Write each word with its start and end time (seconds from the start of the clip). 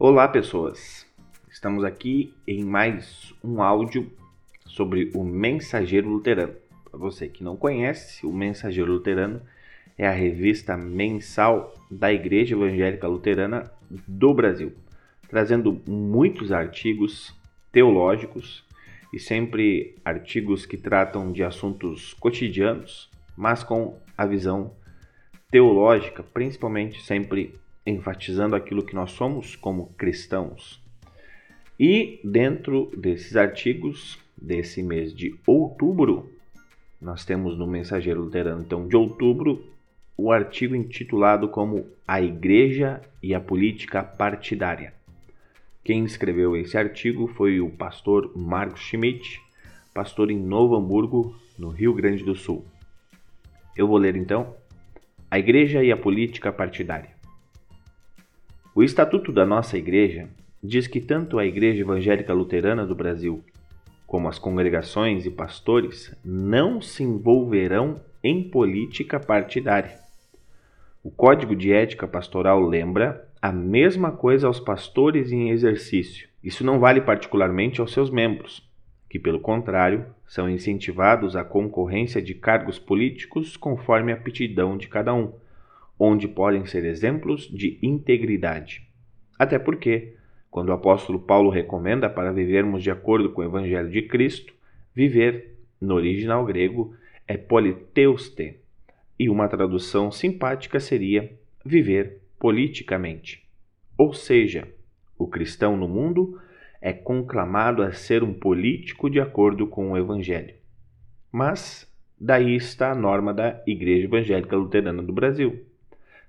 Olá, 0.00 0.28
pessoas! 0.28 1.04
Estamos 1.50 1.82
aqui 1.82 2.32
em 2.46 2.62
mais 2.62 3.34
um 3.42 3.60
áudio 3.60 4.08
sobre 4.64 5.10
o 5.12 5.24
Mensageiro 5.24 6.08
Luterano. 6.08 6.54
Para 6.84 6.96
você 6.96 7.26
que 7.26 7.42
não 7.42 7.56
conhece, 7.56 8.24
o 8.24 8.32
Mensageiro 8.32 8.92
Luterano 8.92 9.42
é 9.98 10.06
a 10.06 10.12
revista 10.12 10.76
mensal 10.76 11.74
da 11.90 12.12
Igreja 12.12 12.54
Evangélica 12.54 13.08
Luterana 13.08 13.72
do 14.06 14.32
Brasil, 14.32 14.72
trazendo 15.28 15.82
muitos 15.84 16.52
artigos 16.52 17.34
teológicos 17.72 18.64
e 19.12 19.18
sempre 19.18 19.96
artigos 20.04 20.64
que 20.64 20.76
tratam 20.76 21.32
de 21.32 21.42
assuntos 21.42 22.14
cotidianos, 22.14 23.10
mas 23.36 23.64
com 23.64 23.98
a 24.16 24.24
visão 24.24 24.76
teológica, 25.50 26.22
principalmente 26.22 27.02
sempre 27.02 27.58
enfatizando 27.90 28.54
aquilo 28.54 28.82
que 28.82 28.94
nós 28.94 29.12
somos 29.12 29.56
como 29.56 29.86
cristãos. 29.96 30.80
E 31.78 32.20
dentro 32.24 32.90
desses 32.96 33.36
artigos 33.36 34.18
desse 34.36 34.82
mês 34.82 35.14
de 35.14 35.34
outubro, 35.46 36.30
nós 37.00 37.24
temos 37.24 37.56
no 37.56 37.66
Mensageiro 37.66 38.22
Luterano, 38.22 38.62
então, 38.62 38.86
de 38.88 38.96
outubro, 38.96 39.64
o 40.16 40.32
artigo 40.32 40.74
intitulado 40.74 41.48
como 41.48 41.86
A 42.06 42.20
Igreja 42.20 43.00
e 43.22 43.32
a 43.34 43.40
Política 43.40 44.02
Partidária. 44.02 44.92
Quem 45.84 46.04
escreveu 46.04 46.56
esse 46.56 46.76
artigo 46.76 47.28
foi 47.28 47.60
o 47.60 47.70
pastor 47.70 48.36
Marcos 48.36 48.80
Schmidt, 48.80 49.40
pastor 49.94 50.30
em 50.30 50.38
Novo 50.38 50.76
Hamburgo, 50.76 51.36
no 51.56 51.70
Rio 51.70 51.94
Grande 51.94 52.24
do 52.24 52.34
Sul. 52.34 52.64
Eu 53.76 53.86
vou 53.86 53.96
ler 53.96 54.16
então 54.16 54.54
A 55.30 55.38
Igreja 55.38 55.82
e 55.84 55.92
a 55.92 55.96
Política 55.96 56.52
Partidária. 56.52 57.17
O 58.78 58.82
estatuto 58.84 59.32
da 59.32 59.44
nossa 59.44 59.76
igreja 59.76 60.28
diz 60.62 60.86
que 60.86 61.00
tanto 61.00 61.36
a 61.36 61.44
Igreja 61.44 61.80
Evangélica 61.80 62.32
Luterana 62.32 62.86
do 62.86 62.94
Brasil 62.94 63.42
como 64.06 64.28
as 64.28 64.38
congregações 64.38 65.26
e 65.26 65.30
pastores 65.32 66.16
não 66.24 66.80
se 66.80 67.02
envolverão 67.02 68.00
em 68.22 68.40
política 68.40 69.18
partidária. 69.18 69.98
O 71.02 71.10
Código 71.10 71.56
de 71.56 71.72
Ética 71.72 72.06
Pastoral 72.06 72.60
lembra 72.60 73.28
a 73.42 73.50
mesma 73.50 74.12
coisa 74.12 74.46
aos 74.46 74.60
pastores 74.60 75.32
em 75.32 75.50
exercício. 75.50 76.28
Isso 76.40 76.62
não 76.64 76.78
vale 76.78 77.00
particularmente 77.00 77.80
aos 77.80 77.92
seus 77.92 78.10
membros, 78.10 78.62
que, 79.10 79.18
pelo 79.18 79.40
contrário, 79.40 80.06
são 80.24 80.48
incentivados 80.48 81.34
à 81.34 81.42
concorrência 81.42 82.22
de 82.22 82.32
cargos 82.32 82.78
políticos 82.78 83.56
conforme 83.56 84.12
a 84.12 84.14
aptidão 84.14 84.76
de 84.78 84.86
cada 84.86 85.12
um 85.12 85.32
onde 85.98 86.28
podem 86.28 86.64
ser 86.66 86.84
exemplos 86.84 87.48
de 87.48 87.78
integridade. 87.82 88.88
Até 89.38 89.58
porque, 89.58 90.14
quando 90.50 90.68
o 90.68 90.72
apóstolo 90.72 91.18
Paulo 91.18 91.50
recomenda 91.50 92.08
para 92.08 92.32
vivermos 92.32 92.82
de 92.82 92.90
acordo 92.90 93.30
com 93.32 93.42
o 93.42 93.44
evangelho 93.44 93.90
de 93.90 94.02
Cristo, 94.02 94.54
viver, 94.94 95.56
no 95.80 95.94
original 95.94 96.44
grego, 96.44 96.94
é 97.26 97.36
politeuste, 97.36 98.60
e 99.18 99.28
uma 99.28 99.48
tradução 99.48 100.12
simpática 100.12 100.78
seria 100.78 101.32
viver 101.64 102.22
politicamente. 102.38 103.44
Ou 103.96 104.12
seja, 104.12 104.68
o 105.18 105.26
cristão 105.26 105.76
no 105.76 105.88
mundo 105.88 106.40
é 106.80 106.92
conclamado 106.92 107.82
a 107.82 107.90
ser 107.90 108.22
um 108.22 108.32
político 108.32 109.10
de 109.10 109.20
acordo 109.20 109.66
com 109.66 109.90
o 109.90 109.98
evangelho. 109.98 110.54
Mas 111.32 111.92
daí 112.18 112.54
está 112.54 112.92
a 112.92 112.94
norma 112.94 113.34
da 113.34 113.60
Igreja 113.66 114.04
Evangélica 114.06 114.56
Luterana 114.56 115.02
do 115.02 115.12
Brasil 115.12 115.66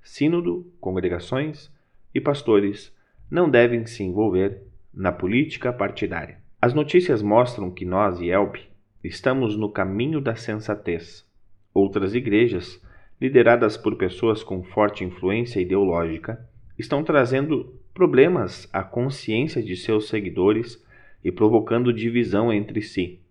sínodo, 0.02 0.72
congregações 0.80 1.72
e 2.14 2.20
pastores 2.20 2.96
não 3.30 3.50
devem 3.50 3.86
se 3.86 4.04
envolver 4.04 4.64
na 4.94 5.12
política 5.12 5.72
partidária. 5.72 6.40
As 6.62 6.74
notícias 6.74 7.22
mostram 7.22 7.72
que 7.72 7.86
nós 7.86 8.20
e 8.20 8.30
Elbe 8.30 8.68
estamos 9.04 9.56
no 9.56 9.72
caminho 9.72 10.20
da 10.20 10.36
sensatez. 10.36 11.26
Outras 11.74 12.16
igrejas, 12.16 12.82
lideradas 13.22 13.78
por 13.78 13.96
pessoas 13.96 14.44
com 14.44 14.64
forte 14.64 15.04
influência 15.04 15.62
ideológica, 15.62 16.46
estão 16.78 17.04
trazendo 17.04 17.80
problemas 17.94 18.68
à 18.74 18.84
consciência 18.84 19.62
de 19.62 19.76
seus 19.76 20.08
seguidores 20.08 20.84
e 21.24 21.32
provocando 21.32 21.94
divisão 21.94 22.52
entre 22.52 22.82
si. 22.82 23.22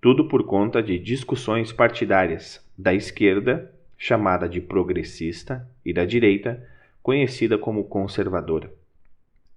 Tudo 0.00 0.28
por 0.28 0.44
conta 0.44 0.82
de 0.82 0.98
discussões 0.98 1.72
partidárias 1.72 2.64
da 2.76 2.94
esquerda 2.94 3.72
chamada 3.98 4.48
de 4.48 4.60
progressista, 4.60 5.68
e 5.84 5.92
da 5.92 6.04
direita, 6.04 6.64
conhecida 7.02 7.58
como 7.58 7.84
conservadora. 7.84 8.72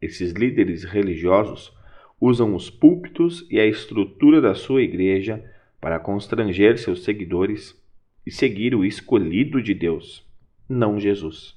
Esses 0.01 0.31
líderes 0.31 0.83
religiosos 0.83 1.71
usam 2.19 2.55
os 2.55 2.69
púlpitos 2.69 3.45
e 3.51 3.59
a 3.59 3.65
estrutura 3.65 4.41
da 4.41 4.55
sua 4.55 4.81
igreja 4.81 5.43
para 5.79 5.99
constranger 5.99 6.79
seus 6.79 7.03
seguidores 7.03 7.79
e 8.25 8.31
seguir 8.31 8.73
o 8.73 8.83
escolhido 8.83 9.61
de 9.61 9.75
Deus, 9.75 10.25
não 10.67 10.99
Jesus. 10.99 11.55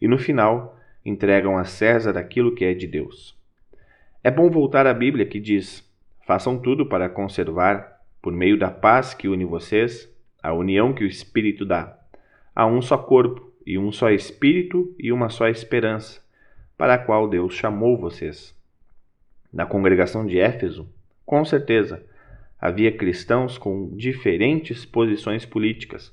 E 0.00 0.08
no 0.08 0.16
final, 0.16 0.78
entregam 1.04 1.58
a 1.58 1.64
César 1.64 2.16
aquilo 2.16 2.54
que 2.54 2.64
é 2.64 2.72
de 2.72 2.86
Deus. 2.86 3.38
É 4.22 4.30
bom 4.30 4.48
voltar 4.48 4.86
à 4.86 4.94
Bíblia 4.94 5.26
que 5.26 5.40
diz: 5.40 5.86
façam 6.26 6.58
tudo 6.58 6.86
para 6.86 7.08
conservar, 7.08 8.00
por 8.22 8.32
meio 8.32 8.58
da 8.58 8.70
paz 8.70 9.12
que 9.12 9.28
une 9.28 9.44
vocês, 9.44 10.10
a 10.42 10.54
união 10.54 10.94
que 10.94 11.04
o 11.04 11.06
Espírito 11.06 11.66
dá 11.66 12.03
há 12.54 12.66
um 12.66 12.80
só 12.80 12.96
corpo, 12.96 13.52
e 13.66 13.78
um 13.78 13.90
só 13.90 14.10
Espírito 14.10 14.94
e 14.98 15.10
uma 15.10 15.30
só 15.30 15.48
esperança, 15.48 16.22
para 16.76 16.94
a 16.94 16.98
qual 16.98 17.28
Deus 17.28 17.54
chamou 17.54 17.96
vocês. 17.96 18.54
Na 19.52 19.64
congregação 19.64 20.26
de 20.26 20.38
Éfeso, 20.38 20.88
com 21.24 21.44
certeza, 21.44 22.04
havia 22.60 22.92
cristãos 22.92 23.56
com 23.56 23.96
diferentes 23.96 24.84
posições 24.84 25.46
políticas, 25.46 26.12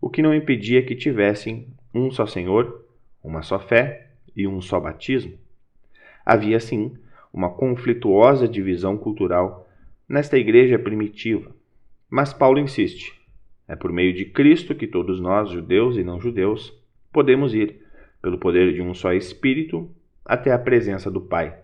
o 0.00 0.10
que 0.10 0.22
não 0.22 0.34
impedia 0.34 0.82
que 0.82 0.96
tivessem 0.96 1.68
um 1.94 2.10
só 2.10 2.26
Senhor, 2.26 2.84
uma 3.22 3.42
só 3.42 3.58
fé 3.58 4.10
e 4.34 4.46
um 4.46 4.60
só 4.60 4.80
batismo. 4.80 5.38
Havia, 6.24 6.60
sim, 6.60 6.96
uma 7.32 7.50
conflituosa 7.50 8.48
divisão 8.48 8.96
cultural 8.96 9.68
nesta 10.08 10.38
igreja 10.38 10.78
primitiva, 10.78 11.54
mas 12.08 12.32
Paulo 12.32 12.58
insiste: 12.58 13.17
é 13.68 13.76
por 13.76 13.92
meio 13.92 14.14
de 14.14 14.24
Cristo 14.24 14.74
que 14.74 14.86
todos 14.86 15.20
nós, 15.20 15.50
judeus 15.50 15.98
e 15.98 16.02
não 16.02 16.18
judeus, 16.18 16.74
podemos 17.12 17.54
ir, 17.54 17.82
pelo 18.22 18.38
poder 18.38 18.72
de 18.72 18.80
um 18.80 18.94
só 18.94 19.12
Espírito, 19.12 19.90
até 20.24 20.50
a 20.50 20.58
presença 20.58 21.10
do 21.10 21.20
Pai. 21.20 21.54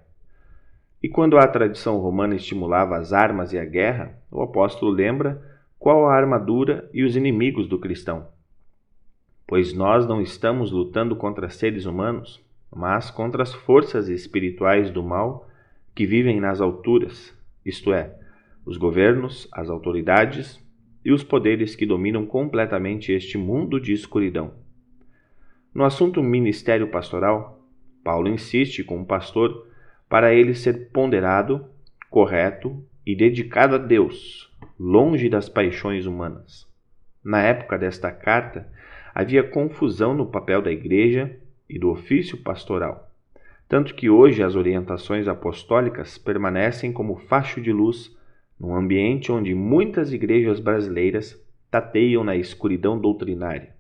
E 1.03 1.09
quando 1.09 1.39
a 1.39 1.47
tradição 1.47 1.99
romana 1.99 2.35
estimulava 2.35 2.97
as 2.97 3.13
armas 3.13 3.53
e 3.53 3.59
a 3.59 3.65
guerra, 3.65 4.19
o 4.31 4.43
apóstolo 4.43 4.93
lembra 4.93 5.43
qual 5.79 6.07
a 6.07 6.15
armadura 6.15 6.89
e 6.93 7.03
os 7.03 7.17
inimigos 7.17 7.69
do 7.69 7.79
cristão. 7.79 8.29
Pois 9.47 9.75
nós 9.75 10.07
não 10.07 10.21
estamos 10.21 10.71
lutando 10.71 11.17
contra 11.17 11.51
seres 11.51 11.85
humanos, 11.85 12.43
mas 12.75 13.11
contra 13.11 13.43
as 13.43 13.53
forças 13.53 14.09
espirituais 14.09 14.91
do 14.91 15.03
mal 15.03 15.49
que 15.95 16.07
vivem 16.07 16.41
nas 16.41 16.61
alturas, 16.61 17.37
isto 17.65 17.93
é, 17.93 18.15
os 18.65 18.77
governos, 18.77 19.47
as 19.53 19.69
autoridades 19.69 20.64
e 21.05 21.13
os 21.13 21.23
poderes 21.23 21.77
que 21.77 21.85
dominam 21.85 22.25
completamente 22.25 23.13
este 23.13 23.37
mundo 23.37 23.81
de 23.81 23.93
escuridão. 23.93 24.55
No 25.75 25.85
assunto 25.85 26.23
ministério 26.23 26.89
pastoral, 26.89 27.61
Paulo 28.03 28.29
insiste 28.29 28.83
com 28.85 29.01
o 29.01 29.05
pastor 29.05 29.67
para 30.09 30.33
ele 30.33 30.55
ser 30.55 30.91
ponderado, 30.91 31.67
correto 32.09 32.83
e 33.05 33.15
dedicado 33.15 33.75
a 33.75 33.79
Deus, 33.79 34.51
longe 34.79 35.29
das 35.29 35.49
paixões 35.49 36.07
humanas. 36.07 36.67
Na 37.23 37.43
época 37.43 37.77
desta 37.77 38.11
carta, 38.13 38.69
havia 39.15 39.43
confusão 39.43 40.15
no 40.15 40.27
papel 40.27 40.63
da 40.63 40.71
igreja 40.71 41.37
e 41.69 41.79
do 41.79 41.91
ofício 41.91 42.37
pastoral, 42.39 43.11
tanto 43.69 43.95
que 43.95 44.11
hoje 44.11 44.43
as 44.43 44.55
orientações 44.55 45.27
apostólicas 45.27 46.19
permanecem 46.19 46.93
como 46.93 47.17
facho 47.17 47.61
de 47.61 47.73
luz 47.73 48.15
num 48.59 48.75
ambiente 48.75 49.31
onde 49.33 49.55
muitas 49.55 50.13
igrejas 50.13 50.61
brasileiras 50.61 51.41
tateiam 51.71 52.23
na 52.23 52.37
escuridão 52.37 52.99
doutrinária, 52.99 53.75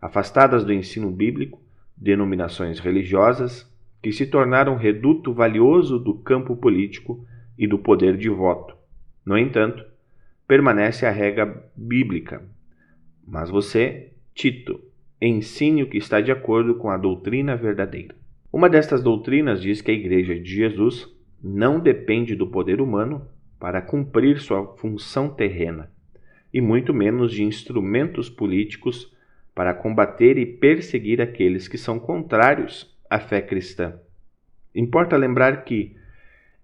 afastadas 0.00 0.64
do 0.64 0.72
ensino 0.72 1.10
bíblico, 1.10 1.60
denominações 1.96 2.78
religiosas 2.78 3.68
que 4.02 4.12
se 4.12 4.26
tornaram 4.26 4.76
reduto 4.76 5.32
valioso 5.32 5.98
do 5.98 6.14
campo 6.14 6.56
político 6.56 7.26
e 7.58 7.66
do 7.66 7.78
poder 7.78 8.16
de 8.16 8.28
voto. 8.28 8.76
No 9.24 9.38
entanto, 9.38 9.84
permanece 10.46 11.06
a 11.06 11.10
regra 11.10 11.70
bíblica. 11.74 12.42
Mas 13.26 13.48
você, 13.48 14.12
Tito, 14.34 14.80
ensine 15.20 15.82
o 15.82 15.88
que 15.88 15.96
está 15.96 16.20
de 16.20 16.30
acordo 16.30 16.74
com 16.74 16.90
a 16.90 16.98
doutrina 16.98 17.56
verdadeira. 17.56 18.14
Uma 18.52 18.68
destas 18.68 19.02
doutrinas 19.02 19.60
diz 19.62 19.80
que 19.80 19.90
a 19.90 19.94
Igreja 19.94 20.38
de 20.38 20.54
Jesus 20.54 21.08
não 21.42 21.80
depende 21.80 22.36
do 22.36 22.46
poder 22.46 22.80
humano 22.80 23.26
para 23.64 23.80
cumprir 23.80 24.40
sua 24.40 24.76
função 24.76 25.30
terrena, 25.30 25.90
e 26.52 26.60
muito 26.60 26.92
menos 26.92 27.32
de 27.32 27.42
instrumentos 27.42 28.28
políticos 28.28 29.10
para 29.54 29.72
combater 29.72 30.36
e 30.36 30.44
perseguir 30.44 31.18
aqueles 31.18 31.66
que 31.66 31.78
são 31.78 31.98
contrários 31.98 32.94
à 33.08 33.18
fé 33.18 33.40
cristã. 33.40 33.98
Importa 34.74 35.16
lembrar 35.16 35.64
que, 35.64 35.96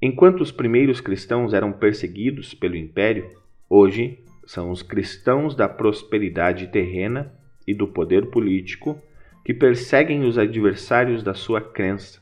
enquanto 0.03 0.43
os 0.43 0.53
primeiros 0.53 1.01
cristãos 1.01 1.55
eram 1.55 1.73
perseguidos 1.73 2.53
pelo 2.53 2.77
império, 2.77 3.31
hoje 3.67 4.19
são 4.45 4.71
os 4.71 4.83
cristãos 4.83 5.55
da 5.57 5.67
prosperidade 5.67 6.67
terrena 6.67 7.33
e 7.67 7.73
do 7.73 7.89
poder 7.89 8.27
político 8.27 9.01
que 9.43 9.55
perseguem 9.55 10.25
os 10.25 10.37
adversários 10.37 11.23
da 11.23 11.33
sua 11.33 11.63
crença. 11.63 12.21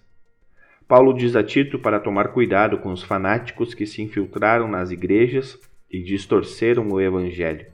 Paulo 0.89 1.13
diz 1.13 1.37
a 1.37 1.45
Tito 1.45 1.79
para 1.79 2.01
tomar 2.01 2.29
cuidado 2.29 2.79
com 2.79 2.91
os 2.91 3.03
fanáticos 3.03 3.75
que 3.75 3.85
se 3.85 4.01
infiltraram 4.01 4.67
nas 4.67 4.91
igrejas 4.91 5.61
e 5.91 6.03
distorceram 6.03 6.89
o 6.91 6.99
evangelho. 6.99 7.67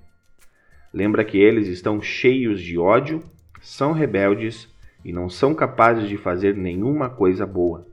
Lembra 0.92 1.24
que 1.24 1.38
eles 1.38 1.68
estão 1.68 2.02
cheios 2.02 2.60
de 2.60 2.76
ódio, 2.76 3.22
são 3.60 3.92
rebeldes 3.92 4.68
e 5.04 5.12
não 5.12 5.28
são 5.28 5.54
capazes 5.54 6.08
de 6.08 6.16
fazer 6.16 6.56
nenhuma 6.56 7.08
coisa 7.08 7.46
boa. 7.46 7.86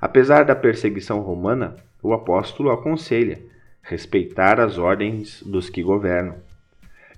Apesar 0.00 0.44
da 0.46 0.56
perseguição 0.56 1.20
romana, 1.20 1.76
o 2.02 2.14
apóstolo 2.14 2.70
aconselha 2.70 3.42
respeitar 3.82 4.58
as 4.58 4.78
ordens 4.78 5.42
dos 5.42 5.68
que 5.68 5.82
governam. 5.82 6.36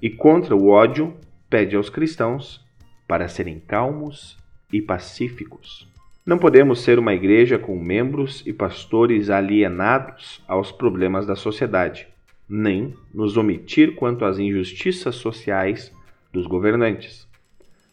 E 0.00 0.10
contra 0.10 0.56
o 0.56 0.70
ódio, 0.70 1.14
pede 1.48 1.76
aos 1.76 1.88
cristãos 1.88 2.66
para 3.06 3.28
serem 3.28 3.60
calmos 3.60 4.36
e 4.72 4.82
pacíficos. 4.82 5.91
Não 6.24 6.38
podemos 6.38 6.80
ser 6.80 7.00
uma 7.00 7.12
igreja 7.12 7.58
com 7.58 7.76
membros 7.76 8.44
e 8.46 8.52
pastores 8.52 9.28
alienados 9.28 10.40
aos 10.46 10.70
problemas 10.70 11.26
da 11.26 11.34
sociedade, 11.34 12.06
nem 12.48 12.94
nos 13.12 13.36
omitir 13.36 13.96
quanto 13.96 14.24
às 14.24 14.38
injustiças 14.38 15.16
sociais 15.16 15.92
dos 16.32 16.46
governantes. 16.46 17.26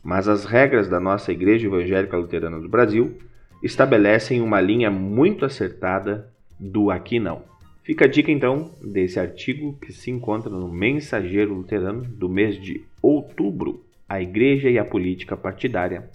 Mas 0.04 0.28
as 0.28 0.46
regras 0.46 0.88
da 0.88 1.00
nossa 1.00 1.31
Igreja 1.31 1.66
Evangélica 1.66 2.16
Luterana 2.16 2.60
do 2.60 2.70
Brasil 2.70 3.18
estabelecem 3.64 4.42
uma 4.42 4.62
linha 4.62 4.92
muito 4.92 5.44
acertada 5.44 6.31
do 6.60 6.92
aqui 6.92 7.20
não. 7.20 7.42
Fica 7.81 8.06
a 8.06 8.08
dica 8.08 8.31
então 8.31 8.70
desse 8.80 9.20
artigo 9.20 9.76
que 9.81 9.92
se 9.92 10.12
encontra 10.12 10.52
no 10.52 10.72
Mensageiro 10.72 11.56
Luterano 11.56 12.04
do 12.04 12.30
mês 12.30 12.62
de 12.62 12.84
outubro 13.02 13.84
a 14.08 14.22
Igreja 14.22 14.70
e 14.70 14.78
a 14.78 14.86
Política 14.86 15.36
Partidária, 15.36 16.10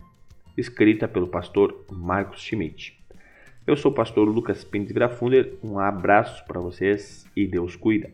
escrita 0.57 1.09
pelo 1.09 1.29
pastor 1.29 1.85
Marcos 1.91 2.41
Schmidt. 2.41 2.99
Eu 3.67 3.77
sou 3.77 3.91
o 3.91 3.95
pastor 3.95 4.29
Lucas 4.29 4.63
Pintes 4.63 4.93
Grafunder, 4.93 5.55
um 5.63 5.79
abraço 5.79 6.45
para 6.47 6.61
vocês 6.61 7.27
e 7.35 7.47
Deus 7.47 7.77
cuida. 7.77 8.11